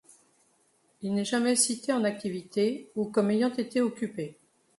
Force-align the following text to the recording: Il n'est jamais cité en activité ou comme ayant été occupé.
Il 1.03 1.13
n'est 1.13 1.25
jamais 1.25 1.55
cité 1.55 1.93
en 1.93 2.03
activité 2.05 2.89
ou 2.95 3.05
comme 3.11 3.29
ayant 3.29 3.53
été 3.53 3.81
occupé. 3.81 4.35